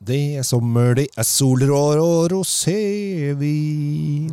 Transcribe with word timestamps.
Det 0.00 0.38
er 0.40 0.44
sommer, 0.48 0.94
det 0.96 1.10
er 1.12 1.26
solrår 1.28 1.98
og 2.00 2.30
rosévin. 2.32 4.30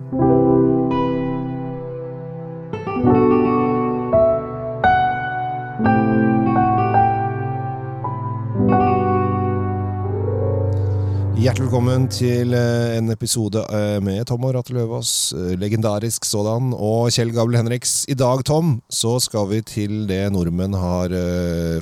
Hjertelig 11.36 11.66
velkommen 11.66 12.08
til 12.16 12.56
eh, 12.56 12.96
en 12.96 13.12
episode 13.12 13.60
eh, 13.68 14.00
med 14.00 14.24
Tom 14.24 14.48
og 14.48 14.56
Ratte 14.56 14.72
Løvaas, 14.72 15.34
eh, 15.36 15.60
legendarisk 15.60 16.24
sådan, 16.24 16.72
og 16.72 17.12
Kjell 17.12 17.36
Gabel 17.36 17.60
Henriks. 17.60 18.06
I 18.08 18.16
dag, 18.16 18.46
Tom, 18.48 18.78
så 18.88 19.18
skal 19.20 19.52
vi 19.52 19.60
til 19.68 20.08
det 20.08 20.30
nordmenn 20.32 20.80
har 20.80 21.12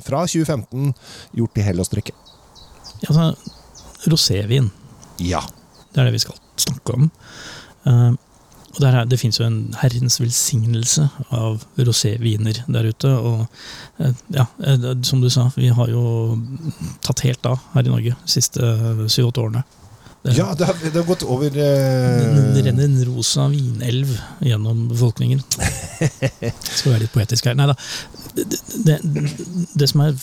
fra 0.02 0.26
2015 0.26 0.90
gjort 1.38 1.62
i 1.62 1.68
hell 1.68 1.78
og 1.78 1.86
strikke. 1.86 2.18
Ja, 3.06 3.12
altså, 3.12 3.55
rosévin, 4.06 4.70
Ja. 5.20 5.40
det 5.92 6.00
er 6.00 6.04
det 6.04 6.12
vi 6.12 6.24
skal 6.26 6.38
snakke 6.56 6.94
om. 6.94 7.10
Uh, 7.86 8.12
og 8.76 8.82
der 8.82 8.92
er, 8.92 9.06
det 9.08 9.16
fins 9.20 9.38
jo 9.40 9.46
en 9.46 9.74
herrens 9.80 10.18
velsignelse 10.20 11.06
av 11.32 11.62
roséviner 11.80 12.58
der 12.68 12.90
ute. 12.92 13.08
Og 13.08 13.46
eh, 14.04 14.12
ja, 14.36 14.44
eh, 14.60 14.84
som 15.00 15.22
du 15.22 15.30
sa, 15.32 15.46
vi 15.56 15.70
har 15.72 15.88
jo 15.88 16.02
tatt 17.00 17.24
helt 17.24 17.48
av 17.48 17.62
her 17.72 17.88
i 17.88 17.92
Norge 17.94 18.12
de 18.12 18.34
siste 18.34 18.60
syv-åtte 19.08 19.46
årene. 19.46 19.64
Ja, 20.34 20.54
det 20.58 20.66
har, 20.66 20.78
det 20.82 20.96
har 20.96 21.06
gått 21.06 21.22
over 21.22 21.46
eh, 21.46 22.38
det 22.56 22.64
renner 22.66 22.88
en 22.88 22.98
rosa 23.08 23.46
vinelv 23.52 24.16
gjennom 24.42 24.86
befolkningen. 24.90 25.42
Skal 26.78 26.94
være 26.94 27.04
litt 27.04 27.14
poetisk 27.14 27.46
her. 27.46 27.58
Nei 27.58 27.68
da. 27.70 27.76
Det, 28.36 28.58
det, 28.84 28.96
det 29.78 29.88
som 29.88 30.02
er 30.04 30.18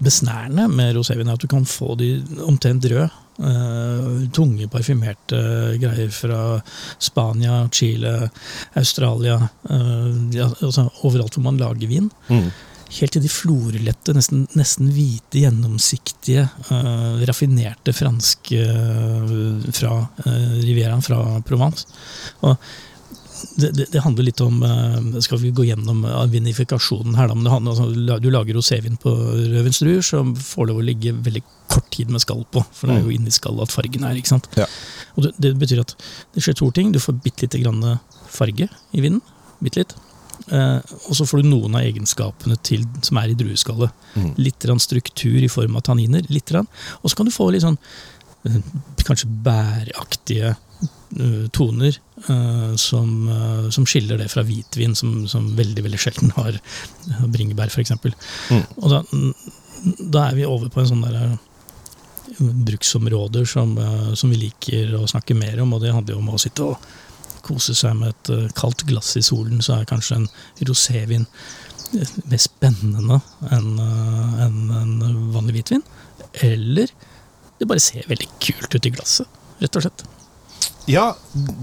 besnærende 0.00 0.68
med 0.72 0.94
rosévin, 0.96 1.28
er 1.28 1.36
at 1.36 1.42
du 1.42 1.50
kan 1.50 1.66
få 1.68 1.96
de 2.00 2.14
omtrent 2.46 2.86
røde. 2.88 3.10
Uh, 3.40 4.26
tunge, 4.36 4.66
parfymerte 4.68 5.38
greier 5.80 6.10
fra 6.12 6.40
Spania, 7.00 7.62
Chile, 7.72 8.28
Australia. 8.76 9.38
uh, 9.70 10.10
ja, 10.36 10.50
altså 10.60 10.90
overalt 11.08 11.38
hvor 11.38 11.46
man 11.48 11.60
lager 11.60 11.88
vin. 11.88 12.10
mm. 12.28 12.50
Helt 12.90 13.14
til 13.14 13.22
de 13.22 13.30
florlette, 13.30 14.12
nesten, 14.16 14.44
nesten 14.58 14.90
hvite, 14.90 15.44
gjennomsiktige, 15.44 16.48
uh, 16.72 17.22
raffinerte 17.28 17.94
franske 17.94 18.60
uh, 18.66 19.66
fra 19.76 19.92
uh, 20.26 20.54
Rivieraen, 20.58 21.04
fra 21.04 21.20
Provence. 21.46 21.86
Og 22.42 22.56
det, 23.56 23.70
det, 23.76 23.86
det 23.94 24.02
handler 24.04 24.26
litt 24.26 24.40
om 24.44 24.58
Skal 25.24 25.38
vi 25.40 25.48
gå 25.56 25.64
gjennom 25.64 26.02
vinifikasjonen 26.28 27.14
her, 27.16 27.30
da? 27.30 27.36
Men 27.38 27.48
handler, 27.48 27.72
altså, 27.72 28.18
du 28.20 28.28
lager 28.28 28.58
rosévin 28.58 28.98
på 29.00 29.14
rødvinsdruer 29.14 30.04
som 30.04 30.34
får 30.36 30.68
lov 30.68 30.82
å 30.82 30.84
ligge 30.84 31.14
veldig 31.16 31.40
kort 31.72 31.88
tid 31.94 32.12
med 32.12 32.20
skall 32.20 32.44
på. 32.52 32.60
For 32.76 32.90
det 32.90 32.98
er 32.98 33.06
jo 33.06 33.14
inni 33.14 33.32
skallet 33.32 33.64
at 33.64 33.72
fargen 33.72 34.04
er. 34.04 34.20
ikke 34.20 34.34
sant? 34.34 34.50
Ja. 34.60 34.68
Og 35.16 35.24
det, 35.24 35.32
det 35.40 35.54
betyr 35.62 35.80
at 35.86 35.96
det 36.36 36.44
skjer 36.44 36.58
to 36.60 36.68
ting. 36.76 36.92
Du 36.92 37.00
får 37.00 37.16
bitte 37.24 37.46
lite 37.46 37.62
grann 37.64 37.80
farge 38.28 38.68
i 38.68 39.06
vinen. 39.06 39.24
Bitte 39.64 39.86
litt. 39.86 39.96
Eh, 40.48 40.78
og 41.06 41.16
så 41.16 41.26
får 41.28 41.42
du 41.42 41.50
noen 41.50 41.76
av 41.76 41.84
egenskapene 41.84 42.56
til, 42.66 42.86
som 43.06 43.20
er 43.20 43.32
i 43.32 43.36
drueskallet. 43.38 43.92
Mm. 44.16 44.32
Litt 44.40 44.66
struktur 44.82 45.38
i 45.42 45.50
form 45.52 45.76
av 45.76 45.84
tanniner. 45.86 46.24
Litt. 46.28 46.52
Og 46.54 47.10
så 47.10 47.16
kan 47.16 47.28
du 47.28 47.34
få 47.34 47.50
litt 47.50 47.64
sånn 47.66 47.78
eh, 48.48 48.60
kanskje 49.04 49.30
bæraktige 49.44 50.54
eh, 50.54 51.46
toner 51.52 51.98
som, 52.76 53.30
som 53.72 53.86
skiller 53.88 54.18
det 54.20 54.26
fra 54.28 54.42
hvitvin, 54.44 54.92
som, 54.92 55.22
som 55.24 55.46
veldig 55.56 55.86
veldig 55.86 56.00
sjelden 56.02 56.34
har 56.36 56.58
bringebær, 57.32 57.72
f.eks. 57.72 57.94
Mm. 57.96 58.66
Og 58.76 58.92
da, 58.92 58.98
da 60.04 60.26
er 60.26 60.36
vi 60.36 60.44
over 60.44 60.68
på 60.68 60.82
en 60.82 60.90
sånn 60.90 61.06
der 61.06 61.38
bruksområder 62.68 63.48
som, 63.48 63.72
som 64.12 64.34
vi 64.34 64.42
liker 64.42 64.92
å 64.98 65.06
snakke 65.08 65.32
mer 65.32 65.62
om, 65.64 65.72
og 65.72 65.80
det 65.80 65.94
handler 65.96 66.18
jo 66.18 66.20
om 66.20 66.28
å 66.36 66.42
sitte 66.44 66.68
og 66.68 66.76
kose 67.46 67.74
seg 67.78 67.96
med 67.98 68.14
et 68.14 68.32
eh, 68.34 68.52
kaldt 68.58 68.86
glass 68.88 69.14
i 69.18 69.24
solen, 69.24 69.62
så 69.64 69.78
er 69.78 69.90
kanskje 69.90 70.20
en 70.20 70.28
rosévin 70.68 71.26
eh, 71.96 72.14
mer 72.30 72.42
spennende 72.42 73.20
enn 73.50 73.74
eh, 73.86 74.46
en 74.46 74.94
vanlig 75.34 75.60
hvitvin. 75.60 75.84
Eller 76.46 76.92
det 77.58 77.68
bare 77.68 77.82
ser 77.82 78.08
veldig 78.08 78.30
kult 78.40 78.74
ut 78.74 78.88
i 78.88 78.94
glasset, 78.94 79.38
rett 79.60 79.76
og 79.76 79.86
slett. 79.86 80.06
Ja, 80.88 81.10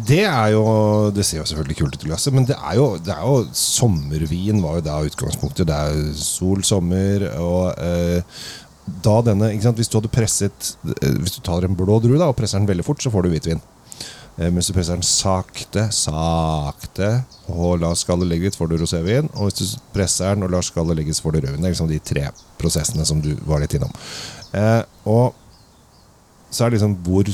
det 0.08 0.22
er 0.30 0.52
jo 0.54 0.64
Det 1.12 1.26
ser 1.26 1.42
jo 1.42 1.48
selvfølgelig 1.50 1.78
kult 1.80 1.96
ut 1.98 2.06
i 2.06 2.10
glasset, 2.12 2.34
men 2.36 2.46
det 2.48 2.56
er 2.56 2.78
jo, 2.78 2.86
det 3.02 3.12
er 3.16 3.24
jo 3.26 3.48
Sommervin 3.58 4.62
var 4.64 4.78
jo 4.78 4.86
da 4.86 5.00
utgangspunktet. 5.08 5.68
Det 5.68 5.76
er 5.76 6.14
sol, 6.22 6.64
sommer 6.64 7.26
og 7.36 7.74
eh, 7.82 8.22
da 9.04 9.18
denne? 9.26 9.50
Hvis 9.76 9.90
du 9.92 9.98
hadde 9.98 10.12
presset 10.14 10.76
Hvis 10.84 11.36
du 11.36 11.42
tar 11.44 11.66
en 11.66 11.76
blå 11.76 12.00
drue 12.04 12.22
og 12.24 12.38
presser 12.38 12.62
den 12.62 12.70
veldig 12.70 12.86
fort, 12.88 13.04
så 13.04 13.12
får 13.12 13.26
du 13.26 13.34
hvitvin. 13.34 13.64
Eh, 14.38 14.52
mens 14.54 14.70
du 14.70 14.74
presser 14.76 14.94
den 14.94 15.06
sakte, 15.06 15.88
sakte 15.96 17.10
og 17.50 17.80
lar 17.82 17.98
skallet 17.98 18.30
ligge 18.30 18.50
litt, 18.50 18.58
får 18.60 18.70
du 18.70 18.78
rosévin. 18.84 19.32
Og 19.34 19.50
hvis 19.50 19.74
du 19.74 19.82
presser 19.96 20.36
den 20.36 20.46
og 20.46 20.54
lar 20.54 20.66
skallet 20.66 21.00
ligge, 21.00 21.16
så 21.18 21.26
får 21.26 21.38
du 21.38 21.40
rødvin. 21.42 21.64
Det 21.64 21.72
er 21.72 21.74
liksom 21.74 21.90
de 21.90 22.00
tre 22.12 22.28
prosessene 22.62 23.06
som 23.08 23.24
du 23.24 23.32
var 23.50 23.64
litt 23.64 23.74
innom. 23.78 23.94
Eh, 24.54 24.84
og 25.10 25.34
så 26.54 26.64
er 26.64 26.70
det 26.72 26.78
liksom 26.78 26.94
hvor, 27.04 27.28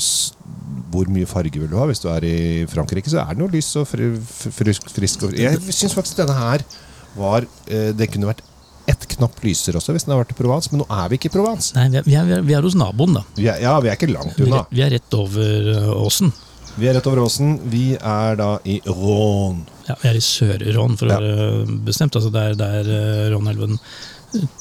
hvor 0.94 1.12
mye 1.12 1.28
farge 1.30 1.60
vil 1.60 1.70
du 1.70 1.76
ha? 1.78 1.90
Hvis 1.90 2.02
du 2.02 2.08
er 2.10 2.26
i 2.26 2.38
Frankrike, 2.72 3.12
så 3.12 3.22
er 3.26 3.36
den 3.36 3.46
jo 3.46 3.52
lys 3.52 3.70
og 3.82 3.86
fri, 3.90 4.08
frisk, 4.56 4.88
frisk 4.96 5.28
og 5.28 5.36
Jeg 5.38 5.60
syns 5.70 5.94
faktisk 5.94 6.24
denne 6.24 6.38
her 6.40 6.64
var 7.14 7.46
eh, 7.70 7.92
Det 7.94 8.08
kunne 8.10 8.32
vært 8.32 8.42
ett 8.90 9.06
knapp 9.14 9.38
lysere 9.46 9.78
også 9.80 9.94
hvis 9.96 10.04
den 10.04 10.12
har 10.16 10.24
vært 10.24 10.34
i 10.34 10.36
Provence, 10.36 10.72
men 10.72 10.82
nå 10.82 10.88
er 10.92 11.12
vi 11.12 11.20
ikke 11.20 11.30
i 11.30 11.36
Provence. 11.36 11.76
Nei, 11.78 11.86
vi 11.94 12.00
er, 12.02 12.08
vi 12.08 12.34
er, 12.36 12.42
vi 12.44 12.56
er 12.58 12.66
hos 12.66 12.76
naboen, 12.76 13.20
da. 13.20 13.22
Vi 13.38 13.46
er, 13.48 13.62
ja, 13.64 13.78
vi 13.84 13.92
er 13.92 13.96
ikke 14.00 14.10
langt 14.12 14.40
Vi 14.40 14.50
er, 14.50 14.66
vi 14.74 14.84
er 14.84 14.92
rett 14.98 15.16
over 15.20 15.70
åsen. 15.94 16.34
åsen. 16.34 16.34
Vi 16.80 16.88
er 16.90 16.96
rett 16.98 17.08
over 17.10 17.22
åsen. 17.28 17.58
Vi 17.70 17.94
er 18.00 18.36
da 18.40 18.56
i 18.66 18.80
Rån. 18.88 19.60
Ja, 19.88 19.96
vi 20.02 20.10
er 20.10 20.18
i 20.18 20.24
Sør-Rån, 20.24 20.96
for 20.98 21.06
å 21.08 21.12
Ja. 21.14 21.20
være 21.20 21.68
bestemt. 21.86 22.16
Altså 22.18 22.32
der, 22.34 22.56
der 22.58 22.88
eh, 22.90 23.30
Rånelven 23.34 23.78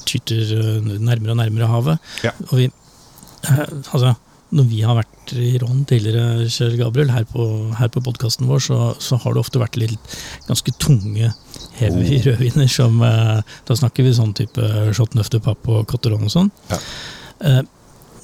tyter 0.05 0.43
eh, 0.59 0.91
nærmere 1.01 1.33
og 1.33 1.39
nærmere 1.41 1.69
havet. 1.71 2.11
Ja. 2.23 2.31
Og 2.51 2.57
vi 2.59 2.67
eh, 2.69 3.65
Altså, 3.93 4.13
når 4.53 4.67
vi 4.69 4.81
har 4.85 4.99
vært 4.99 5.33
i 5.33 5.57
Rån 5.57 5.85
tidligere, 5.89 6.45
Kjell 6.53 6.75
Gabriel, 6.77 7.09
her 7.15 7.23
på, 7.25 7.47
her 7.79 7.89
på 7.89 8.03
podkasten 8.05 8.45
vår, 8.47 8.61
så, 8.61 8.77
så 9.01 9.17
har 9.23 9.33
det 9.33 9.41
ofte 9.41 9.57
vært 9.63 9.79
litt 9.81 10.17
ganske 10.47 10.75
tunge, 10.77 11.31
heavy 11.79 12.19
Oh. 12.19 12.27
rødviner 12.27 12.69
som 12.69 12.99
Da 13.01 13.73
snakker 13.75 14.03
vi 14.05 14.13
sånn 14.13 14.35
type 14.37 14.61
Shot 14.93 15.15
Nøfte 15.17 15.41
Papp 15.41 15.65
og 15.73 15.87
Cotteron 15.89 16.27
og 16.27 16.29
sånn. 16.35 16.51
Ja. 16.69 16.77
Eh, 17.41 17.63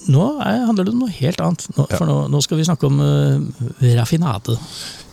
nå 0.09 0.25
er, 0.41 0.63
handler 0.67 0.87
det 0.87 0.93
om 0.93 1.03
noe 1.03 1.13
helt 1.13 1.41
annet, 1.43 1.65
nå, 1.77 1.85
Ja. 1.89 1.97
for 1.97 2.09
nå, 2.09 2.15
nå 2.31 2.41
skal 2.43 2.59
vi 2.59 2.65
snakke 2.67 2.87
om 2.89 2.99
uh, 3.01 3.61
raffinade. 3.97 4.55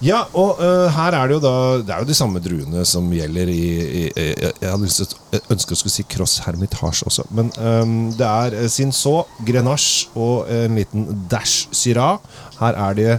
Ja, 0.05 0.25
og 0.37 0.61
uh, 0.61 0.87
her 0.93 1.17
er 1.17 1.29
det 1.29 1.37
jo 1.39 1.41
da 1.41 1.53
Det 1.81 1.93
er 1.95 2.03
jo 2.05 2.09
de 2.11 2.17
samme 2.17 2.41
druene 2.45 2.83
som 2.85 3.07
gjelder 3.17 3.49
i, 3.49 3.63
i, 3.81 4.03
i 4.13 4.27
Jeg 4.37 4.69
hadde 4.69 4.83
lyst 4.85 5.01
til 5.01 5.41
jeg 5.41 5.57
å 5.57 5.79
skulle 5.79 5.95
si 5.95 6.05
Cross 6.13 6.39
Hermitage 6.45 7.07
også, 7.09 7.25
men 7.37 7.49
um, 7.57 7.95
det 8.17 8.27
er 8.29 8.69
Cinsault, 8.73 9.31
Grenache 9.47 10.11
og 10.17 10.51
en 10.53 10.77
liten 10.77 11.09
dash 11.31 11.71
Syrah. 11.77 12.21
Her 12.61 12.77
er 12.89 12.99
det 12.99 13.13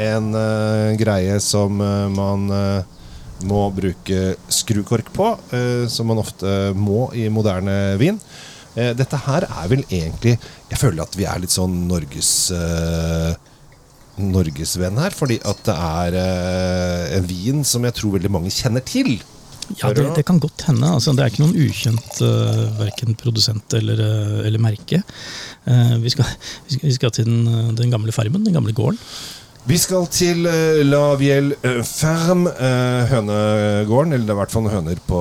en 0.00 0.30
uh, 0.34 0.90
greie 0.98 1.38
som 1.42 1.78
man 2.14 2.50
må 3.48 3.60
bruke 3.72 4.34
skrukork 4.52 5.08
på, 5.16 5.30
som 5.88 6.10
man 6.10 6.20
ofte 6.20 6.50
må 6.76 7.06
i 7.16 7.24
moderne 7.32 7.96
vin. 8.00 8.18
Eh, 8.80 8.92
dette 8.96 9.20
her 9.26 9.46
er 9.46 9.70
vel 9.70 9.84
egentlig 9.86 10.36
Jeg 10.70 10.78
føler 10.80 11.04
at 11.04 11.16
vi 11.18 11.26
er 11.28 11.42
litt 11.42 11.54
sånn 11.54 11.74
Norges 11.90 12.32
eh, 12.54 13.32
norgesvenn 14.20 14.98
her, 15.00 15.14
fordi 15.16 15.38
at 15.48 15.60
det 15.64 15.74
er 15.74 16.16
eh, 16.20 17.04
en 17.16 17.28
vin 17.28 17.62
som 17.64 17.86
jeg 17.86 17.96
tror 17.96 18.18
veldig 18.18 18.32
mange 18.32 18.52
kjenner 18.52 18.84
til. 18.84 19.14
Ja, 19.78 19.92
det, 19.94 20.04
det 20.16 20.24
kan 20.26 20.40
godt 20.42 20.64
hende. 20.66 20.88
Altså, 20.90 21.12
det 21.14 21.22
er 21.22 21.30
ikke 21.30 21.44
noen 21.44 21.58
ukjent 21.62 22.22
uh, 22.24 22.62
verken 22.80 23.14
produsent 23.18 23.76
eller, 23.78 24.00
eh, 24.02 24.38
eller 24.48 24.62
merke. 24.62 25.02
Uh, 25.68 25.94
vi, 26.02 26.10
skal, 26.10 26.26
vi, 26.72 26.94
skal, 26.96 27.12
til 27.14 27.28
den, 27.28 27.44
eh, 27.46 27.68
den 27.78 27.92
gamle 27.92 28.14
farmen, 28.14 28.42
den 28.46 28.56
gamle 28.56 28.74
gården. 28.74 28.98
Vi 29.70 29.76
skal 29.78 30.08
til 30.10 30.48
eh, 30.50 30.80
La 30.82 31.12
Vielle 31.14 31.54
eh, 31.62 31.76
Ferme, 31.86 32.50
eh, 32.58 33.04
hønegården. 33.12 34.16
Eller 34.16 34.26
det 34.26 34.32
er 34.32 34.34
i 34.34 34.38
hvert 34.40 34.54
fall 34.56 34.66
høner 34.72 34.98
på, 35.06 35.20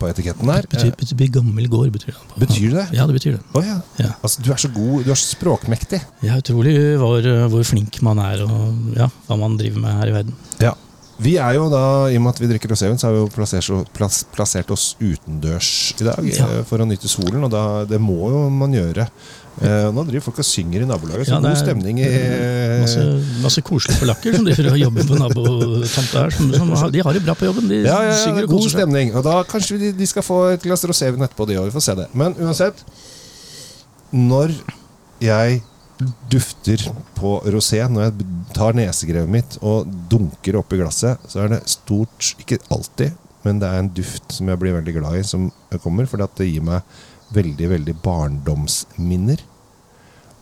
på 0.00 0.08
etiketten 0.10 0.50
her. 0.50 0.66
Betyr, 0.66 0.90
betyr, 0.98 1.28
gammel 1.36 1.68
gård, 1.70 1.92
betyr 1.94 2.10
det. 2.10 2.40
betyr 2.42 2.74
det? 2.74 2.86
Ja, 2.98 3.06
det 3.06 3.14
betyr 3.20 3.36
det. 3.36 3.42
Oh, 3.54 3.62
ja. 3.62 3.78
Ja. 4.02 4.16
Altså, 4.18 4.42
du 4.42 4.50
er 4.50 4.58
så 4.58 4.70
god, 4.74 5.04
du 5.06 5.12
er 5.14 5.20
så 5.20 5.30
språkmektig. 5.36 6.02
Ja, 6.26 6.40
utrolig 6.42 6.74
hvor, 6.98 7.28
hvor 7.54 7.68
flink 7.68 8.00
man 8.02 8.18
er, 8.24 8.42
og 8.48 8.96
ja, 8.98 9.06
hva 9.28 9.38
man 9.38 9.54
driver 9.60 9.84
med 9.84 9.94
her 10.00 10.10
i 10.10 10.16
verden. 10.18 10.34
Ja. 10.58 10.74
Vi 11.22 11.36
er 11.38 11.54
jo 11.54 11.68
da, 11.70 11.82
I 12.10 12.16
og 12.18 12.24
med 12.24 12.32
at 12.32 12.40
vi 12.42 12.48
drikker 12.50 12.72
rosévin, 12.72 12.98
så 12.98 13.06
har 13.06 13.14
vi 13.14 13.20
jo 13.22 13.30
plassert, 13.30 13.92
plass, 13.94 14.24
plassert 14.32 14.70
oss 14.74 14.96
utendørs 14.98 15.70
i 16.00 16.08
dag 16.08 16.26
Ja. 16.34 16.48
for 16.66 16.82
å 16.82 16.88
nyte 16.88 17.06
solen. 17.10 17.44
Og 17.46 17.52
da, 17.52 17.84
det 17.86 18.00
må 18.02 18.32
jo 18.32 18.48
man 18.50 18.74
gjøre. 18.74 19.06
Eh, 19.60 19.88
nå 19.92 20.02
driver 20.08 20.24
folk 20.24 20.38
og 20.40 20.46
synger 20.48 20.80
i 20.80 20.86
nabolaget, 20.88 21.26
så 21.28 21.34
Ja, 21.36 21.40
god 21.44 21.58
stemning 21.60 21.98
i 22.00 22.06
Masse, 22.82 23.02
masse 23.42 23.60
koselige 23.66 24.00
polakker 24.00 24.34
som 24.38 24.46
driver 24.48 24.70
og 24.72 24.78
jobber 24.80 25.04
på 25.10 25.18
nabotomta 25.20 26.22
her. 26.24 26.30
Som, 26.38 26.54
som 26.56 26.70
har, 26.80 26.90
de 26.94 27.02
har 27.04 27.12
det 27.18 27.22
bra 27.26 27.34
på 27.36 27.44
jobben. 27.50 27.68
De 27.68 27.82
Ja, 27.84 27.98
ja, 28.00 28.14
ja, 28.14 28.16
synger 28.22 28.46
og 28.46 28.54
god 28.54 28.62
koser 28.62 28.72
seg. 28.72 28.78
stemning. 28.80 29.12
Og 29.14 29.26
da 29.26 29.34
kanskje 29.44 29.78
de, 29.82 29.90
de 29.98 30.08
skal 30.08 30.24
få 30.24 30.38
et 30.54 30.64
glass 30.64 30.86
rosévin 30.88 31.22
etterpå, 31.26 31.46
de 31.50 31.58
òg. 31.60 31.68
Vi 31.68 31.76
får 31.76 31.84
se 31.90 31.94
det. 32.00 32.08
Men 32.16 32.34
uansett 32.40 32.80
Når 34.12 34.56
jeg 35.22 35.60
dufter 36.32 36.82
på 37.14 37.36
rosé, 37.52 37.84
når 37.92 38.08
jeg 38.08 38.26
tar 38.56 38.74
nesegrevet 38.74 39.30
mitt 39.30 39.58
og 39.62 39.86
dunker 40.10 40.56
oppi 40.58 40.80
glasset, 40.80 41.20
så 41.30 41.44
er 41.44 41.52
det 41.54 41.60
stort 41.70 42.32
Ikke 42.42 42.58
alltid, 42.74 43.12
men 43.44 43.60
det 43.62 43.68
er 43.68 43.78
en 43.84 43.92
duft 43.94 44.32
som 44.34 44.48
jeg 44.50 44.58
blir 44.58 44.74
veldig 44.80 44.96
glad 44.96 45.20
i, 45.20 45.22
som 45.26 45.50
kommer. 45.84 46.08
Fordi 46.10 46.24
at 46.26 46.34
det 46.40 46.48
gir 46.50 46.64
meg 46.66 46.82
veldig, 47.34 47.70
veldig 47.76 47.96
barndomsminner. 48.04 49.42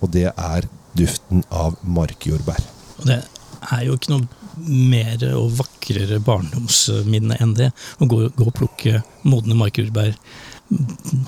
Og 0.01 0.13
det 0.15 0.29
er 0.31 0.69
duften 0.99 1.45
av 1.53 1.79
markjordbær. 1.87 2.63
Og 3.01 3.09
det 3.11 3.23
er 3.71 3.87
jo 3.87 3.97
ikke 3.97 4.15
noe 4.15 4.29
mer 4.61 5.23
og 5.37 5.53
vakrere 5.61 6.21
barndomsminne 6.25 7.39
enn 7.41 7.57
det. 7.59 7.71
Å 8.01 8.09
gå, 8.09 8.25
gå 8.37 8.49
og 8.49 8.57
plukke 8.57 9.03
modne 9.29 9.57
markjordbær 9.59 10.17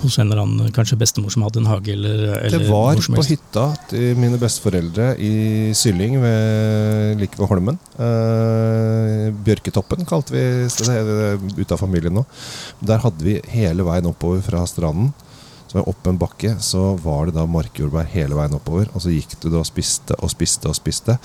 hos 0.01 0.17
en 0.19 0.29
eller 0.29 0.39
annen 0.43 0.71
kanskje 0.75 0.95
bestemor 0.99 1.33
som 1.33 1.43
hadde 1.43 1.59
en 1.59 1.67
hage. 1.67 1.91
eller, 1.91 2.21
eller 2.37 2.63
Det 2.63 2.69
var 2.69 2.99
på 3.17 3.25
hytta 3.27 3.65
til 3.91 4.15
mine 4.19 4.39
besteforeldre 4.39 5.09
i 5.19 5.33
Sylling, 5.75 6.15
ved, 6.23 7.19
like 7.19 7.39
ved 7.39 7.51
Holmen. 7.51 7.79
Eh, 7.99 9.27
Bjørketoppen 9.43 10.07
kalte 10.07 10.35
vi 10.35 10.45
stedet 10.71 11.43
ute 11.57 11.75
av 11.75 11.81
familien 11.81 12.15
nå. 12.15 12.23
Der 12.79 13.03
hadde 13.03 13.25
vi 13.25 13.41
hele 13.51 13.85
veien 13.87 14.07
oppover 14.09 14.43
fra 14.45 14.63
stranden. 14.69 15.11
Så 15.73 15.81
opp 15.89 16.05
en 16.07 16.19
bakke, 16.21 16.53
så 16.61 16.93
var 17.01 17.25
det 17.31 17.33
da 17.39 17.47
markjordbær 17.49 18.05
hele 18.13 18.37
veien 18.37 18.53
oppover. 18.53 18.91
Og 18.93 19.01
så 19.01 19.09
gikk 19.13 19.33
du 19.41 19.49
da 19.49 19.63
og 19.63 19.67
spiste 19.67 20.13
og 20.21 20.29
spiste 20.29 20.69
og 20.69 20.77
spiste. 20.77 21.17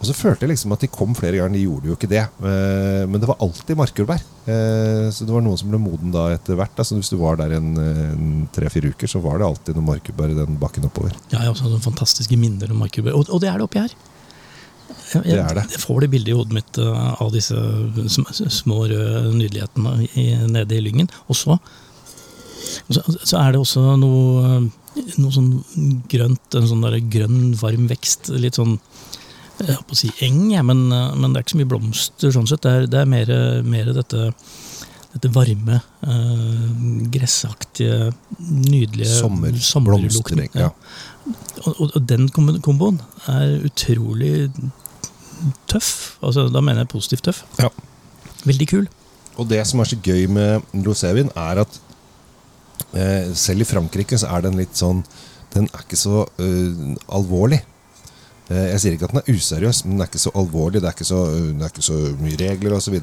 Og 0.00 0.06
så 0.08 0.14
følte 0.16 0.46
jeg 0.46 0.54
liksom 0.54 0.72
at 0.72 0.80
de 0.80 0.88
kom 0.88 1.10
flere 1.12 1.36
ganger. 1.36 1.58
De 1.58 1.66
gjorde 1.66 1.90
jo 1.90 1.96
ikke 1.98 2.08
det. 2.08 2.22
Eh, 2.40 3.02
Men 3.04 3.20
det 3.20 3.28
var 3.28 3.36
alltid 3.44 3.76
markjordbær. 3.76 4.22
Eh, 4.48 5.10
Så 5.12 5.26
det 5.28 5.34
var 5.34 5.44
noen 5.44 5.58
som 5.60 5.68
ble 5.68 5.76
moden 5.82 6.14
da 6.14 6.30
etter 6.32 6.56
hvert. 6.56 6.80
Så 6.80 6.96
hvis 6.96 7.10
du 7.12 7.18
var 7.20 7.36
der 7.36 7.52
en, 7.58 8.48
tre-fire 8.56 8.94
uker, 8.94 9.06
så 9.12 9.20
var 9.20 9.36
det 9.36 9.44
alltid 9.50 9.76
noen 9.76 9.90
markjordbær 9.90 10.32
i 10.32 10.38
den 10.40 10.56
bakken 10.56 10.88
oppover. 10.88 11.12
Ja, 11.28 11.42
jeg 11.42 11.50
har 11.50 11.52
også 11.52 11.68
noen 11.68 11.84
fantastiske 11.84 12.38
minner 12.40 12.72
om 12.72 12.80
markjordbær. 12.80 13.12
Og, 13.20 13.28
og 13.28 13.44
det 13.44 13.52
er 13.52 13.60
det 13.60 13.68
oppi 13.68 13.82
her. 13.84 13.92
Jeg, 15.12 15.20
jeg, 15.26 15.36
Det 15.36 15.44
er 15.44 15.54
det. 15.60 15.66
jeg 15.76 15.84
får 15.84 16.00
det 16.00 16.10
bildet 16.16 16.32
i 16.32 16.38
hodet 16.38 16.56
mitt 16.56 16.78
uh, 16.80 17.20
av 17.20 17.28
disse 17.34 17.60
små 18.56 18.80
røde 18.88 19.34
nydelighetene 19.36 20.08
i, 20.16 20.26
nede 20.48 20.76
i 20.78 20.82
lyngen. 20.88 21.12
Og 21.28 21.36
så, 21.36 21.58
så, 22.90 23.02
så 23.22 23.40
er 23.40 23.52
det 23.54 23.60
også 23.62 23.84
noe, 24.00 24.56
noe 25.20 25.34
sånn 25.34 25.50
grønt, 26.10 26.58
en 26.58 26.68
sånn 26.70 26.86
der 26.86 26.98
grønn, 27.12 27.52
varm 27.60 27.88
vekst. 27.90 28.32
Litt 28.40 28.60
sånn 28.60 28.78
jeg 29.60 29.76
holdt 29.76 29.90
på 29.90 29.96
å 29.96 29.98
si 29.98 30.08
eng, 30.24 30.46
men, 30.64 30.86
uh, 30.88 31.10
men 31.20 31.34
det 31.34 31.40
er 31.40 31.44
ikke 31.44 31.52
så 31.52 31.60
mye 31.60 31.68
blomster 31.68 32.32
sånn 32.32 32.48
sett. 32.48 32.62
Det 32.64 32.70
er, 32.72 32.86
det 32.88 33.02
er 33.02 33.10
mer, 33.10 33.32
mer 33.66 33.92
dette 33.96 34.30
dette 35.10 35.26
varme, 35.34 35.80
uh, 36.06 36.66
gressaktige, 37.10 38.12
nydelige 38.38 39.10
Sommer, 39.10 39.56
sommerlukten. 39.58 40.44
ja. 40.54 40.68
Og, 41.66 41.80
og, 41.82 41.96
den 42.06 42.28
kombo- 42.32 42.60
komboen 42.62 43.00
er 43.28 43.56
utrolig 43.66 44.48
tøff. 45.70 46.16
Altså, 46.22 46.46
da 46.52 46.62
mener 46.62 46.84
jeg 46.84 46.92
positivt 46.94 47.26
tøff. 47.26 47.42
Ja. 47.58 47.68
Veldig 48.46 48.68
kul. 48.70 48.86
Og 49.36 49.48
det 49.50 49.60
som 49.68 49.82
er 49.82 49.90
så 49.90 49.98
gøy 49.98 50.28
med 50.30 50.62
rosévin, 50.86 51.30
er 51.34 51.62
at 51.64 51.80
eh, 51.80 51.89
selv 53.38 53.62
i 53.62 53.68
Frankrike 53.68 54.18
så 54.18 54.32
er 54.34 54.42
den 54.42 54.56
litt 54.58 54.74
sånn 54.74 55.04
Den 55.54 55.68
er 55.70 55.84
ikke 55.84 55.98
så 55.98 56.24
eh, 56.42 56.96
alvorlig. 57.10 57.60
Eh, 58.50 58.68
jeg 58.72 58.82
sier 58.82 58.96
ikke 58.96 59.08
at 59.08 59.14
den 59.14 59.22
er 59.22 59.34
useriøs, 59.34 59.84
men 59.86 59.96
den 59.96 60.04
er 60.04 60.10
ikke 60.10 60.22
så 60.22 60.34
alvorlig. 60.38 60.82
Det 60.82 60.90
er 60.90 60.96
ikke 60.96 61.08
så, 61.08 61.24
er 61.30 61.68
ikke 61.70 61.86
så 61.86 61.98
mye 62.20 62.38
regler 62.40 62.76
osv. 62.76 62.96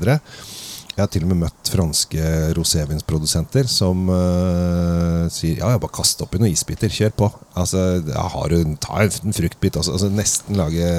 Jeg 0.97 1.03
har 1.03 1.11
til 1.13 1.27
og 1.27 1.29
med 1.29 1.43
møtt 1.43 1.69
franske 1.69 2.29
rosévinsprodusenter 2.57 3.67
som 3.69 4.07
uh, 4.09 5.27
sier 5.29 5.59
ja, 5.59 5.69
jeg 5.69 5.81
bare 5.83 5.93
kast 5.93 6.23
oppi 6.25 6.39
noen 6.41 6.55
isbiter, 6.55 6.89
kjør 6.89 7.13
på. 7.21 7.27
Altså, 7.53 7.83
ja, 8.01 8.23
har 8.33 8.49
du, 8.49 8.73
Ta 8.81 9.03
en 9.05 9.35
fruktbit. 9.37 9.77
Altså, 9.77 9.93
altså 9.93 10.09
nesten 10.09 10.57
lage 10.57 10.89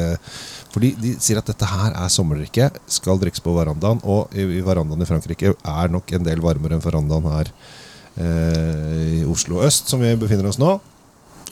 Fordi 0.70 0.93
de 1.02 1.17
sier 1.19 1.41
at 1.41 1.50
dette 1.50 1.67
her 1.67 1.99
er 1.99 2.14
sommerdrikke, 2.14 2.70
skal 2.87 3.19
drikkes 3.19 3.43
på 3.43 3.56
verandaen. 3.56 3.99
Og 4.06 4.31
i, 4.38 4.46
i 4.61 4.62
verandaen 4.62 5.02
i 5.02 5.11
Frankrike 5.11 5.56
er 5.58 5.93
nok 5.93 6.14
en 6.14 6.31
del 6.31 6.46
varmere 6.46 6.79
enn 6.79 6.84
verandaen 6.84 7.29
her 7.34 7.50
eh, 7.50 7.88
i 8.19 9.25
Oslo 9.29 9.62
øst, 9.67 9.91
som 9.91 10.03
vi 10.03 10.15
befinner 10.19 10.49
oss 10.50 10.59
nå. 10.61 10.76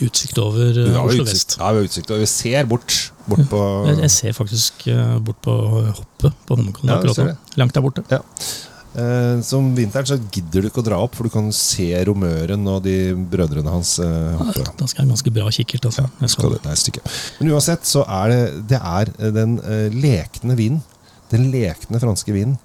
Utsikt 0.03 0.37
over 0.43 0.77
uh, 0.77 0.97
Oslo 1.07 1.25
utsikt, 1.25 1.33
vest. 1.33 1.57
ja, 1.61 1.69
vi 1.73 1.81
har 1.81 1.89
utsikt, 1.89 2.11
og 2.13 2.21
vi 2.21 2.27
ser 2.29 2.67
bort, 2.69 2.97
bort 3.25 3.47
på 3.49 3.61
Jeg, 3.95 4.11
ser 4.13 4.35
faktisk 4.37 4.89
uh, 4.93 5.17
bort 5.25 5.39
på 5.47 5.55
hoppet 5.57 6.35
på 6.45 6.59
Holmenkollen 6.59 6.93
Ja, 6.93 6.99
akkurat 7.01 7.23
nå. 7.31 7.37
Langt 7.57 7.79
der 7.79 7.87
borte. 7.87 8.05
Ja. 8.13 8.21
Eh, 8.97 9.43
som 9.45 9.75
vinteren 9.77 10.09
så 10.09 10.17
gidder 10.33 10.65
du 10.65 10.71
ikke 10.71 10.81
å 10.81 10.87
dra 10.87 10.99
opp, 11.05 11.19
for 11.19 11.29
du 11.29 11.33
kan 11.33 11.51
se 11.53 11.91
romøren 12.09 12.63
og 12.73 12.81
de 12.87 13.13
brødrene 13.29 13.69
hans 13.69 13.99
eh, 14.01 14.37
hoppe. 14.39 14.65
Da 14.79 14.89
skal 14.89 15.03
jeg 15.03 15.05
ha 15.05 15.13
ganske 15.13 15.33
bra 15.37 15.51
kikkert. 15.53 15.89
Altså. 15.91 16.07
Jeg 16.23 16.33
Skal 16.33 16.55
det, 16.55 16.63
nei, 16.65 16.77
stykke. 16.81 17.03
Men 17.41 17.53
uansett 17.53 17.89
så 17.89 18.07
er 18.23 18.33
det, 18.33 18.41
det 18.73 18.81
er 18.81 19.13
den 19.37 19.59
eh, 19.61 19.89
lekne 19.93 20.57
vinen. 20.57 20.81
Den 21.33 21.49
lekne 21.53 22.01
franske 22.03 22.35
vinen. 22.35 22.59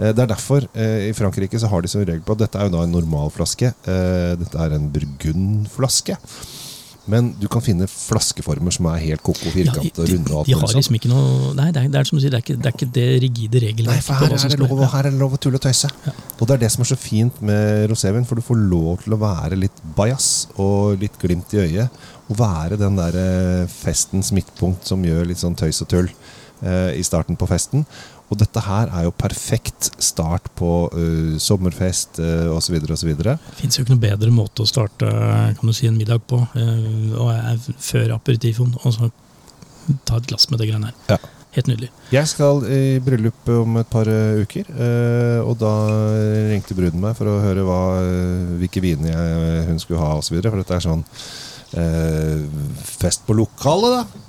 Eh, 0.00 0.10
det 0.14 0.24
er 0.24 0.32
derfor 0.32 0.66
eh, 0.74 1.10
i 1.10 1.12
Frankrike 1.16 1.60
så 1.60 1.70
har 1.70 1.84
de 1.84 1.90
som 1.92 2.02
regel 2.02 2.24
på 2.24 2.34
at 2.36 2.46
dette 2.46 2.58
er 2.58 2.68
jo 2.70 2.76
da 2.78 2.86
en 2.86 2.94
normalflaske. 2.96 3.74
Eh, 3.86 4.32
dette 4.40 4.58
er 4.66 4.76
en 4.78 4.88
burgundflaske. 4.94 6.18
Men 7.10 7.30
du 7.40 7.46
kan 7.50 7.62
finne 7.64 7.86
flaskeformer 7.90 8.74
som 8.74 8.86
er 8.90 9.00
helt 9.02 9.22
koko, 9.24 9.50
Ja, 9.56 9.72
og 9.72 9.80
de, 9.82 9.90
runde. 10.12 10.34
og 10.36 10.46
de 10.46 10.54
har 10.54 10.74
liksom 10.76 10.94
ikke 10.98 11.08
noe 11.10 11.54
Nei, 11.58 11.70
det 11.74 11.80
er, 11.80 11.88
det 11.90 11.98
er 11.98 12.06
som 12.06 12.18
du 12.18 12.22
sier, 12.22 12.30
det 12.30 12.38
er 12.38 12.44
ikke 12.44 12.58
det, 12.60 12.68
er 12.68 12.76
ikke 12.76 12.90
det 12.94 13.06
rigide 13.24 13.56
Nei, 13.56 13.62
regelverket. 13.66 14.04
for 14.04 14.20
her 14.20 14.34
er, 14.36 14.52
det 14.52 14.60
lov, 14.60 14.82
her 14.92 15.08
er 15.08 15.10
det 15.10 15.18
lov 15.18 15.34
å 15.34 15.40
tulle 15.40 15.58
og 15.58 15.64
tøyse. 15.64 15.90
Ja. 16.06 16.12
Og 16.38 16.44
det 16.46 16.54
er 16.54 16.62
det 16.66 16.70
som 16.76 16.84
er 16.84 16.90
så 16.92 16.98
fint 17.00 17.40
med 17.42 17.88
rosévin, 17.90 18.28
for 18.28 18.38
du 18.38 18.44
får 18.46 18.60
lov 18.62 19.02
til 19.02 19.16
å 19.16 19.20
være 19.24 19.58
litt 19.58 19.80
bajas 19.96 20.28
og 20.60 21.00
litt 21.00 21.16
glimt 21.22 21.56
i 21.56 21.64
øyet. 21.64 22.02
Og 22.30 22.38
være 22.38 22.78
den 22.78 23.00
der 23.00 23.16
eh, 23.18 23.64
festens 23.72 24.30
midtpunkt 24.36 24.86
som 24.86 25.02
gjør 25.02 25.26
litt 25.32 25.40
sånn 25.40 25.56
tøys 25.58 25.82
og 25.82 25.90
tull 25.90 26.12
eh, 26.62 26.98
i 26.98 27.04
starten 27.06 27.38
på 27.40 27.48
festen. 27.50 27.86
Og 28.30 28.38
dette 28.38 28.62
her 28.62 28.92
er 28.94 29.08
jo 29.08 29.14
perfekt 29.18 29.88
start 29.98 30.44
på 30.54 30.68
uh, 30.92 31.32
sommerfest 31.42 32.20
uh, 32.22 32.52
osv. 32.54 32.76
osv. 32.86 33.10
Det 33.18 33.34
fins 33.58 33.74
jo 33.74 33.82
ikke 33.82 33.96
noe 33.96 34.04
bedre 34.04 34.30
måte 34.30 34.62
å 34.62 34.70
starte 34.70 35.08
kan 35.10 35.66
du 35.66 35.74
si, 35.74 35.88
en 35.90 35.98
middag 35.98 36.22
på. 36.30 36.38
uh, 36.38 37.18
og 37.18 37.32
er 37.34 37.58
før 37.82 38.14
aperitifoen, 38.20 38.76
og 38.84 38.94
så 38.94 39.10
ta 40.06 40.20
et 40.20 40.30
glass 40.30 40.46
med 40.50 40.62
det 40.62 40.70
greiene 40.70 40.92
her. 40.92 41.02
Ja. 41.16 41.18
Helt 41.50 41.66
nydelig. 41.66 41.88
Jeg 42.14 42.30
skal 42.30 42.62
i 42.70 42.82
bryllup 43.02 43.48
om 43.50 43.80
et 43.80 43.88
par 43.90 44.06
eh, 44.06 44.38
uker, 44.44 44.68
eh, 44.70 45.40
og 45.42 45.56
da 45.58 45.72
ringte 46.52 46.76
bruden 46.78 47.02
meg 47.02 47.16
for 47.18 47.26
å 47.26 47.40
høre 47.42 47.64
hva, 47.66 47.80
eh, 48.04 48.52
hvilke 48.60 48.82
viner 48.84 49.66
hun 49.66 49.80
skulle 49.82 49.98
ha 49.98 50.12
osv. 50.20 50.36
For 50.44 50.60
dette 50.60 50.76
er 50.76 50.84
sånn 50.84 51.02
eh, 51.74 52.44
fest 52.86 53.26
på 53.26 53.34
lokalet, 53.34 53.98
da. 53.98 54.28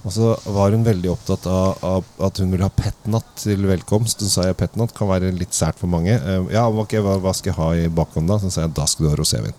Og 0.00 0.12
så 0.14 0.30
var 0.48 0.72
hun 0.72 0.84
veldig 0.86 1.10
opptatt 1.12 1.44
av, 1.50 1.80
av 1.84 2.06
at 2.24 2.40
hun 2.40 2.52
ville 2.52 2.64
ha 2.64 2.72
petnat 2.72 3.26
til 3.42 3.66
velkomst. 3.68 4.22
Så 4.24 4.30
sa 4.32 4.46
jeg 4.48 4.56
petnat 4.60 4.94
kan 4.96 5.10
være 5.10 5.32
litt 5.36 5.56
sært 5.56 5.80
for 5.80 5.92
mange. 5.92 6.14
Eh, 6.16 6.52
ja, 6.54 6.64
ok, 6.68 6.96
hva, 7.04 7.18
hva 7.20 7.34
skal 7.36 7.52
jeg 7.52 7.58
ha 7.58 7.68
i 7.76 7.90
bakhånd 7.92 8.30
da? 8.30 8.38
Så 8.40 8.52
sa 8.54 8.64
jeg 8.64 8.72
da 8.78 8.86
skal 8.88 9.06
du 9.06 9.10
ha 9.12 9.18
rosévin. 9.20 9.58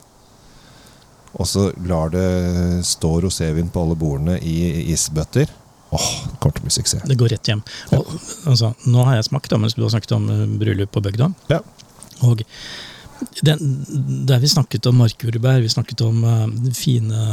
Og 1.40 1.48
så 1.48 1.70
lar 1.88 2.12
det 2.12 2.26
stå 2.90 3.14
rosévin 3.24 3.70
på 3.72 3.86
alle 3.86 3.98
bordene 4.00 4.40
i 4.42 4.90
isbøtter. 4.92 5.52
Åh, 5.92 6.08
det 6.32 6.40
kommer 6.40 6.58
til 6.58 6.64
å 6.64 6.68
bli 6.70 6.74
suksess. 6.74 7.06
Det 7.08 7.20
går 7.20 7.34
rett 7.36 7.52
hjem. 7.52 7.62
Og, 7.96 8.16
altså, 8.48 8.72
nå 8.88 9.06
har 9.08 9.20
jeg 9.20 9.28
smakt, 9.28 9.52
da, 9.52 9.60
mens 9.62 9.76
du 9.78 9.84
har 9.84 9.94
snakket 9.94 10.16
om 10.18 10.30
eh, 10.32 10.44
bryllup 10.60 10.94
på 10.96 11.04
bygda. 11.06 11.30
Ja. 11.52 11.62
Og 12.26 12.42
den, 13.46 13.60
der 14.28 14.42
vi 14.42 14.50
snakket 14.52 14.88
om 14.90 15.00
markjordbær, 15.02 15.62
vi 15.64 15.72
snakket 15.72 16.04
om 16.06 16.24
uh, 16.26 16.48
fine, 16.76 17.26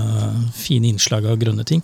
fine 0.57 0.91
innslag 0.93 1.27
av 1.29 1.39
grønne 1.41 1.65
ting, 1.69 1.83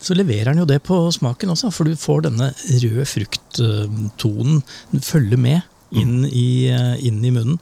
så 0.00 0.16
leverer 0.16 0.52
den 0.52 0.62
jo 0.62 0.68
det 0.68 0.80
på 0.86 1.00
smaken 1.14 1.54
også. 1.54 1.72
For 1.74 1.88
du 1.88 1.98
får 1.98 2.28
denne 2.28 2.52
røde 2.82 3.06
frukttonen 3.08 4.62
den 4.92 5.04
følger 5.04 5.40
med 5.40 5.96
inn 5.96 6.22
i, 6.28 6.68
uh, 6.72 6.94
inn 7.00 7.24
i 7.24 7.32
munnen. 7.34 7.58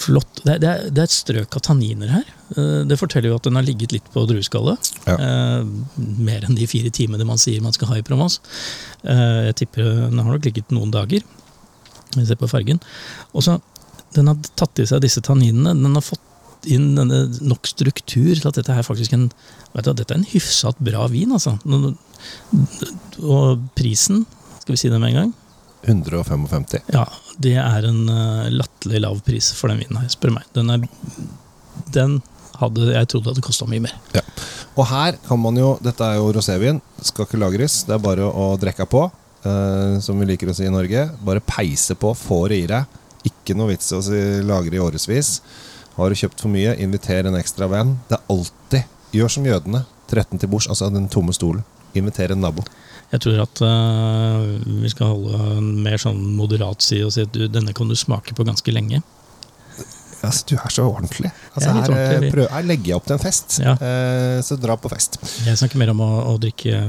Flott. 0.00 0.40
Det 0.46 0.54
det, 0.62 0.68
er, 0.68 0.86
det 0.88 1.02
er 1.02 1.08
et 1.10 1.12
strøk 1.12 1.56
av 1.58 1.64
tanniner 1.66 2.12
her. 2.14 2.28
Uh, 2.56 2.82
Det 2.88 2.98
forteller 3.00 3.32
jo 3.32 3.40
at 3.40 3.48
den 3.48 3.58
har 3.58 3.66
ligget 3.66 3.92
litt 3.96 4.06
på 4.14 4.24
drueskallet. 4.28 4.92
Ja. 5.06 5.16
Mer 5.96 6.46
enn 6.46 6.56
de 6.58 6.68
fire 6.70 6.92
timene 6.94 7.26
man 7.28 7.40
sier 7.40 7.62
man 7.64 7.76
skal 7.76 7.92
ha 7.92 8.00
i 8.00 8.06
Provence. 8.06 8.40
Jeg 9.04 9.56
tipper 9.60 9.84
den 10.08 10.20
har 10.20 10.32
nok 10.32 10.46
ligget 10.48 10.72
noen 10.74 10.92
dager. 10.94 11.24
Vi 12.16 12.24
ser 12.26 12.38
på 12.40 12.48
fargen. 12.50 12.80
Og 13.36 13.44
så, 13.46 13.60
Den 14.16 14.30
har 14.30 14.50
tatt 14.58 14.82
i 14.82 14.88
seg 14.88 15.02
disse 15.04 15.22
tanninene. 15.24 15.74
Den 15.78 15.96
har 15.96 16.04
fått 16.04 16.26
inn 16.68 16.92
denne 16.96 17.22
nok 17.40 17.68
struktur 17.70 18.34
til 18.34 18.48
at 18.48 18.58
dette 18.58 18.74
er 18.74 18.84
faktisk 18.84 19.14
en 19.16 19.30
vet 19.72 19.86
du, 19.86 19.92
dette 19.94 20.12
er 20.12 20.20
en 20.20 20.32
hyfsat 20.32 20.80
bra 20.82 21.06
vin. 21.12 21.32
altså. 21.32 21.56
Og 23.22 23.62
prisen, 23.78 24.24
skal 24.60 24.74
vi 24.74 24.80
si 24.80 24.92
det 24.92 25.00
med 25.00 25.14
en 25.14 25.20
gang, 25.22 25.36
155. 25.80 26.82
ja, 26.92 27.06
det 27.40 27.54
er 27.56 27.86
en 27.88 28.02
uh, 28.04 28.50
latterlig 28.52 29.00
lav 29.00 29.22
pris 29.24 29.46
for 29.56 29.72
den 29.72 29.80
vinen 29.80 29.96
her, 30.02 30.10
spør 30.12 30.34
meg. 30.34 30.48
Den, 30.52 30.68
er, 30.74 30.84
den 31.94 32.18
hadde 32.60 32.90
jeg 32.92 33.08
trodd 33.08 33.30
hadde 33.30 33.44
kosta 33.44 33.68
mye 33.70 33.86
mer. 33.86 33.96
Og 34.76 34.84
her 34.90 35.16
kan 35.26 35.40
man 35.40 35.56
jo 35.58 35.72
Dette 35.82 36.04
er 36.04 36.20
jo 36.20 36.28
rosévin. 36.36 36.78
Skal 37.04 37.26
ikke 37.26 37.40
lagres. 37.40 37.80
Det 37.88 37.96
er 37.96 38.04
bare 38.04 38.28
å 38.28 38.52
drikke 38.60 38.86
på, 38.88 39.06
eh, 39.48 39.96
som 40.04 40.20
vi 40.20 40.28
liker 40.28 40.52
å 40.52 40.56
si 40.56 40.68
i 40.68 40.72
Norge. 40.72 41.08
Bare 41.24 41.42
peise 41.44 41.96
på, 41.98 42.12
få 42.16 42.42
det 42.52 42.60
i 42.60 42.68
deg. 42.70 43.00
Ikke 43.50 43.58
noe 43.58 43.72
vits 43.72 43.90
i 43.90 43.96
å 43.98 44.04
si, 44.06 44.22
lagre 44.46 44.78
i 44.78 44.80
årevis. 44.82 45.40
Har 45.96 46.06
du 46.06 46.14
kjøpt 46.14 46.38
for 46.38 46.54
mye, 46.54 46.76
inviter 46.78 47.26
en 47.26 47.34
ekstra 47.34 47.66
venn. 47.66 47.96
Det 48.06 48.14
er 48.14 48.28
alltid 48.30 48.96
Gjør 49.10 49.32
som 49.34 49.46
jødene. 49.46 49.82
13 50.10 50.38
til 50.38 50.50
bords, 50.50 50.68
altså 50.70 50.86
den 50.90 51.08
tomme 51.10 51.34
stolen. 51.34 51.64
Inviter 51.98 52.30
en 52.30 52.42
nabo. 52.44 52.62
Jeg 53.10 53.24
tror 53.24 53.40
at 53.42 53.62
uh, 53.66 54.44
vi 54.82 54.90
skal 54.92 55.16
holde 55.16 55.38
en 55.56 55.70
mer 55.82 55.98
sånn 55.98 56.20
moderat 56.38 56.82
side 56.86 57.08
og 57.08 57.14
si 57.14 57.24
at 57.26 57.32
du, 57.34 57.48
denne 57.50 57.74
kan 57.74 57.90
du 57.90 57.96
smake 57.98 58.36
på 58.38 58.46
ganske 58.46 58.70
lenge. 58.70 59.02
Altså, 60.22 60.44
du 60.50 60.54
er 60.58 60.72
så 60.74 60.84
ordentlig. 60.84 61.30
Altså, 61.54 61.70
er 61.70 61.72
her, 61.72 61.90
ordentlig, 61.94 62.28
eh, 62.28 62.32
prøv, 62.34 62.48
her 62.52 62.66
legger 62.68 62.90
jeg 62.90 62.96
opp 62.98 63.06
til 63.08 63.14
en 63.16 63.22
fest, 63.22 63.58
Ja. 63.62 63.72
eh, 63.80 64.40
så 64.44 64.58
dra 64.60 64.76
på 64.76 64.90
fest. 64.92 65.16
Jeg 65.46 65.56
snakker 65.56 65.80
mer 65.80 65.92
om 65.94 66.02
å, 66.04 66.08
å 66.28 66.34
drikke 66.42 66.80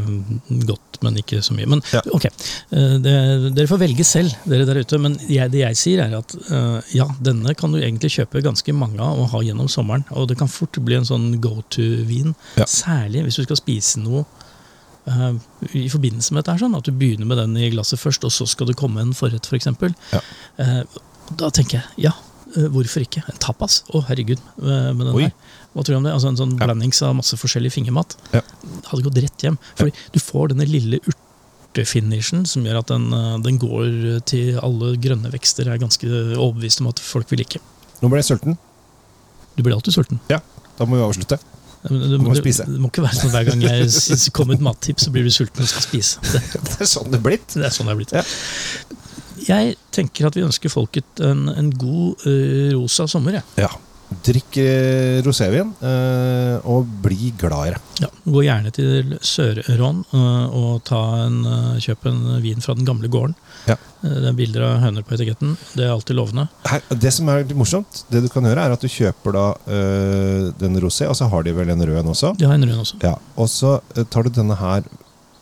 godt, 0.67 0.99
men 1.05 1.15
ikke 1.21 1.39
så 1.45 1.55
mye. 1.55 1.69
Men 1.71 1.81
Ja. 1.93 2.01
ok, 2.11 2.25
eh, 2.25 2.97
det, 2.99 3.13
dere 3.55 3.67
får 3.71 3.79
velge 3.85 4.03
selv, 4.05 4.35
dere 4.45 4.65
der 4.67 4.81
ute. 4.83 4.99
Men 4.99 5.15
jeg, 5.29 5.51
det 5.53 5.63
jeg 5.63 5.79
sier, 5.79 6.03
er 6.03 6.17
at 6.19 6.35
uh, 6.51 6.81
ja, 6.93 7.07
denne 7.23 7.55
kan 7.55 7.71
du 7.71 7.79
egentlig 7.79 8.11
kjøpe 8.17 8.43
ganske 8.43 8.73
mange 8.75 8.99
av 8.99 9.19
og 9.23 9.29
ha 9.31 9.39
gjennom 9.47 9.69
sommeren. 9.71 10.03
Og 10.11 10.27
det 10.27 10.37
kan 10.41 10.51
fort 10.51 10.77
bli 10.83 10.95
en 10.99 11.07
sånn 11.07 11.39
go 11.41 11.61
to-vin. 11.69 12.35
Ja. 12.59 12.65
Særlig 12.67 13.23
hvis 13.27 13.39
du 13.39 13.45
skal 13.47 13.59
spise 13.61 14.01
noe 14.03 14.25
uh, 15.07 15.33
i 15.73 15.87
forbindelse 15.91 16.35
med 16.35 16.43
dette. 16.43 16.59
sånn, 16.59 16.75
At 16.77 16.83
du 16.83 16.91
begynner 16.91 17.25
med 17.31 17.37
den 17.41 17.55
i 17.57 17.69
glasset 17.73 17.99
først, 18.01 18.23
og 18.27 18.31
så 18.35 18.47
skal 18.49 18.67
det 18.67 18.75
komme 18.79 19.01
en 19.01 19.15
forrett, 19.15 19.47
f.eks. 19.47 19.49
For 19.49 19.59
eksempel. 19.61 19.95
Ja. 20.11 20.21
Uh, 20.59 20.83
da 21.39 21.47
tenker 21.55 21.79
jeg 21.79 22.09
ja. 22.09 22.11
Eh, 22.57 22.67
Hvorfor 22.73 23.01
ikke? 23.05 23.23
En 23.31 23.37
tapas? 23.39 23.81
Å, 23.93 24.03
herregud. 24.09 24.39
eh, 24.61 24.91
Med 24.93 25.05
den 25.07 25.15
Oi. 25.15 25.23
her. 25.23 25.33
Hva 25.75 25.83
tror 25.83 25.93
du 25.95 25.97
om 26.01 26.03
det? 26.07 26.13
Altså 26.13 26.27
En 26.31 26.37
sånn 26.37 26.57
Ja. 26.59 26.65
blandings 26.67 27.01
av 27.07 27.15
masse 27.15 27.37
forskjellig 27.39 27.71
fingermat. 27.71 28.15
Ja. 28.33 28.41
Hadde 28.91 29.03
gått 29.07 29.21
rett 29.23 29.37
hjem. 29.45 29.57
Fordi 29.75 29.93
du 30.13 30.19
får 30.19 30.49
denne 30.53 30.67
lille 30.67 30.99
urtefinishen 31.71 32.45
som 32.47 32.63
gjør 32.65 32.79
at 32.81 32.87
den, 32.91 33.13
eh, 33.13 33.37
den 33.45 33.57
går 33.59 34.21
til 34.25 34.59
alle 34.59 34.95
grønne 34.97 35.31
vekster. 35.31 35.63
Jeg 35.65 35.73
er 35.79 35.85
ganske 35.85 36.07
overbevist 36.37 36.81
om 36.81 36.87
at 36.91 36.99
folk 36.99 37.29
vil 37.31 37.39
like. 37.39 37.59
Nå 38.01 38.09
ble 38.09 38.19
jeg 38.21 38.31
sulten. 38.37 38.57
Du 39.55 39.63
blir 39.63 39.73
alltid 39.75 39.93
sulten. 39.93 40.19
Ja, 40.29 40.39
da 40.77 40.85
må 40.85 40.95
vi 40.97 41.03
avslutte. 41.07 41.39
Du, 41.81 41.97
Det, 41.97 42.19
må 42.21 42.33
du, 42.35 42.41
spise. 42.41 42.63
det 42.69 42.77
må 42.79 42.91
ikke 42.91 43.01
være 43.01 43.17
sånn 43.17 43.31
hver 43.33 43.45
gang 43.47 43.61
jeg 43.61 44.31
kommer 44.33 44.53
med 44.53 44.59
et 44.59 44.65
mattips, 44.67 45.03
så 45.07 45.11
blir 45.11 45.23
du 45.25 45.31
sulten 45.33 45.63
og 45.63 45.67
skal 45.67 45.81
spise. 45.81 46.19
Det, 46.21 46.41
Det 46.67 46.81
er 46.81 46.85
sånn 46.85 47.09
det 47.09 47.17
er 47.17 47.23
blitt. 47.25 47.47
det 47.55 47.65
er 47.65 47.73
sånn 47.73 47.87
det 47.89 47.95
er 47.95 47.97
blitt. 47.97 48.11
Ja. 48.13 48.21
Jeg 49.47 49.77
tenker 49.93 50.27
at 50.27 50.37
vi 50.37 50.45
ønsker 50.45 50.71
folket 50.71 51.23
en, 51.25 51.47
en 51.49 51.71
god 51.71 52.27
uh, 52.27 52.73
rosa 52.77 53.07
sommer. 53.09 53.39
jeg. 53.39 53.47
Ja. 53.63 53.71
Drikk 54.11 54.57
uh, 54.59 55.21
rosévin, 55.23 55.69
uh, 55.79 56.57
og 56.67 56.89
bli 57.03 57.31
gladere. 57.39 57.79
Ja, 58.01 58.09
gå 58.25 58.41
gjerne 58.43 58.73
til 58.75 59.13
Sør-Ron 59.23 60.01
og 60.11 60.81
ta 60.87 60.99
en, 61.23 61.37
kjøp 61.81 62.09
en 62.11 62.19
vin 62.43 62.59
fra 62.63 62.75
den 62.75 62.87
gamle 62.87 63.07
gården. 63.11 63.37
Ja. 63.69 63.77
Det 64.01 64.31
er 64.31 64.35
bilder 64.35 64.65
av 64.65 64.81
høner 64.81 65.05
på 65.05 65.15
etiketten. 65.15 65.53
Det 65.77 65.85
er 65.85 65.93
alltid 65.93 66.17
lovende. 66.17 66.47
Her, 66.67 66.83
det 66.91 67.13
som 67.13 67.29
er 67.29 67.43
litt 67.43 67.55
morsomt, 67.55 68.01
det 68.11 68.23
du 68.25 68.27
kan 68.33 68.47
gjøre, 68.49 68.65
er 68.65 68.75
at 68.75 68.83
du 68.83 68.89
kjøper 68.89 69.37
da 69.37 69.45
den 70.59 70.79
rosé, 70.81 71.05
og 71.05 71.15
så 71.19 71.29
har 71.31 71.45
de 71.45 71.53
vel 71.55 71.71
en 71.71 71.85
rød 71.85 72.01
en 72.01 72.11
også. 72.15 72.33
De 72.41 72.49
har 72.49 72.57
en 72.57 72.67
rød 72.67 72.81
også. 72.81 72.99
Ja, 73.05 73.13
og 73.37 73.51
så 73.53 73.77
tar 74.09 74.25
du 74.25 74.33
denne 74.33 74.57
her 74.57 74.83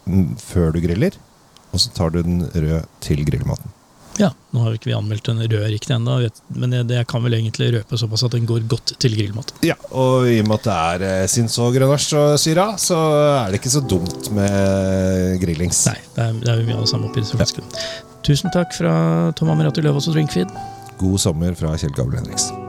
mm, 0.05 0.35
før 0.43 0.75
du 0.75 0.83
griller, 0.83 1.15
og 1.71 1.79
så 1.79 1.95
tar 1.95 2.11
du 2.13 2.19
den 2.19 2.43
rød 2.51 2.83
til 3.05 3.23
grillmaten. 3.25 3.78
Ja, 4.19 4.33
Nå 4.51 4.63
har 4.63 4.73
vi 4.73 4.79
ikke 4.79 4.89
vi 4.89 4.95
anmeldt 4.97 5.27
den 5.29 5.39
røde 5.43 5.67
riktig 5.71 5.93
ennå, 5.95 6.17
men 6.57 6.73
jeg, 6.75 6.87
jeg, 6.91 7.07
kan 7.07 7.23
vel 7.23 7.37
egentlig 7.37 7.69
røpe 7.77 7.99
såpass 8.01 8.25
at 8.27 8.33
den 8.35 8.47
går 8.49 8.65
godt 8.71 8.95
til 8.99 9.15
grillmat. 9.15 9.53
Ja, 9.65 9.77
og 9.93 10.27
i 10.27 10.39
og 10.41 10.49
med 10.49 10.57
at 10.57 10.67
det 10.67 10.77
er 10.77 11.05
eh, 11.09 11.27
Sins 11.31 11.55
og 11.61 11.75
Grenache-syra, 11.77 12.71
så 12.81 12.99
er 13.45 13.53
det 13.53 13.61
ikke 13.61 13.75
så 13.77 13.83
dumt 13.85 14.31
med 14.35 15.37
grillings. 15.43 15.85
Nei, 15.91 15.99
det 16.15 16.25
er, 16.25 16.39
det 16.43 16.55
er 16.55 16.65
mye 16.65 16.79
av 16.79 16.87
det 16.87 16.93
samme 16.93 17.11
oppi 17.11 17.23
disse 17.23 17.39
flaskene. 17.39 17.83
Tusen 18.25 18.51
takk 18.55 18.75
fra 18.75 18.95
Tom 19.39 19.53
Amirati 19.53 19.85
Løvaas 19.85 20.09
og 20.11 20.17
Drinkfeed. 20.17 20.51
God 20.99 21.21
sommer 21.21 21.55
fra 21.55 21.77
Kjell 21.79 21.95
Gabel 21.95 22.19
Henriksen. 22.19 22.68